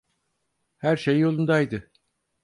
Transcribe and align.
Her 0.77 0.97
şey 0.97 1.17
yolundaydı. 1.19 1.91